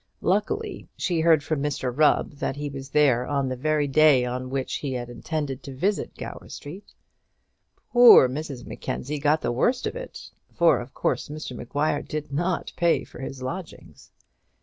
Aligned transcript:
Luckily 0.21 0.87
she 0.97 1.19
heard 1.19 1.43
from 1.43 1.61
Mr 1.61 1.95
Rubb 1.95 2.31
that 2.37 2.55
he 2.55 2.69
was 2.71 2.89
there 2.89 3.27
on 3.27 3.47
the 3.47 3.55
very 3.55 3.87
day 3.87 4.25
on 4.25 4.49
which 4.49 4.71
she 4.71 4.93
had 4.93 5.11
intended 5.11 5.61
to 5.61 5.75
visit 5.75 6.15
Gower 6.15 6.49
Street. 6.49 6.95
Poor 7.93 8.27
Mrs 8.27 8.65
Mackenzie 8.65 9.19
got 9.19 9.41
the 9.41 9.51
worst 9.51 9.85
of 9.85 9.95
it; 9.95 10.31
for 10.51 10.79
of 10.79 10.95
course 10.95 11.29
Mr 11.29 11.55
Maguire 11.55 12.01
did 12.01 12.31
not 12.33 12.73
pay 12.75 13.03
for 13.03 13.19
his 13.19 13.43
lodgings. 13.43 14.11